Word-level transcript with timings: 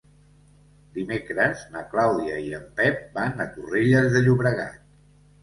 Dimecres 0.95 1.61
na 1.75 1.83
Clàudia 1.91 2.39
i 2.47 2.49
en 2.61 2.65
Pep 2.81 3.05
van 3.19 3.45
a 3.47 3.49
Torrelles 3.59 4.11
de 4.17 4.25
Llobregat. 4.27 4.83